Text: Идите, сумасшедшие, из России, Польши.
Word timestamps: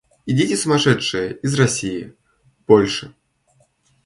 Идите, 0.25 0.57
сумасшедшие, 0.57 1.37
из 1.43 1.53
России, 1.53 2.15
Польши. 2.65 3.13